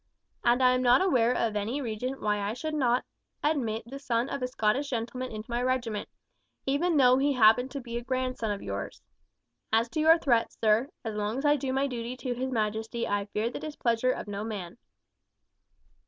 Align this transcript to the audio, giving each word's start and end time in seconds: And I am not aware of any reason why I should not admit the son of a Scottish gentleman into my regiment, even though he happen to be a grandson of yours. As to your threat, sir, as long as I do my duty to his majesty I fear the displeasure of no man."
And 0.43 0.63
I 0.63 0.73
am 0.73 0.81
not 0.81 1.03
aware 1.03 1.31
of 1.37 1.55
any 1.55 1.79
reason 1.79 2.13
why 2.19 2.39
I 2.39 2.55
should 2.55 2.73
not 2.73 3.05
admit 3.43 3.83
the 3.85 3.99
son 3.99 4.29
of 4.29 4.41
a 4.41 4.47
Scottish 4.47 4.89
gentleman 4.89 5.31
into 5.31 5.51
my 5.51 5.61
regiment, 5.61 6.09
even 6.65 6.97
though 6.97 7.19
he 7.19 7.33
happen 7.33 7.69
to 7.69 7.79
be 7.79 7.97
a 7.97 8.03
grandson 8.03 8.49
of 8.49 8.63
yours. 8.63 9.03
As 9.71 9.89
to 9.89 9.99
your 9.99 10.17
threat, 10.17 10.53
sir, 10.53 10.89
as 11.05 11.13
long 11.13 11.37
as 11.37 11.45
I 11.45 11.55
do 11.55 11.71
my 11.71 11.85
duty 11.85 12.17
to 12.17 12.33
his 12.33 12.49
majesty 12.51 13.07
I 13.07 13.25
fear 13.25 13.51
the 13.51 13.59
displeasure 13.59 14.11
of 14.11 14.27
no 14.27 14.43
man." 14.43 14.79